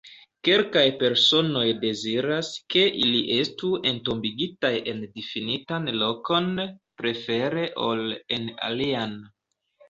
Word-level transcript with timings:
Kelkaj 0.47 0.83
personoj 1.01 1.65
deziras 1.83 2.49
ke 2.75 2.85
ili 3.01 3.19
estu 3.35 3.69
entombigitaj 3.89 4.71
en 4.93 5.03
difinitan 5.19 5.87
lokon, 6.05 6.49
prefere 7.03 7.69
ol 7.91 8.03
en 8.39 8.51
alian. 8.71 9.17